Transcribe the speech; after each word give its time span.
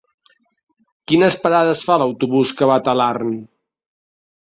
Quines 1.11 1.37
parades 1.45 1.85
fa 1.91 1.99
l'autobús 2.05 2.57
que 2.57 2.73
va 2.73 2.81
a 2.83 2.87
Talarn? 2.91 3.33